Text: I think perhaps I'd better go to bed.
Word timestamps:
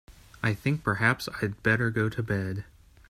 I 0.41 0.55
think 0.55 0.83
perhaps 0.83 1.29
I'd 1.43 1.61
better 1.61 1.91
go 1.91 2.09
to 2.09 2.23
bed. 2.23 2.65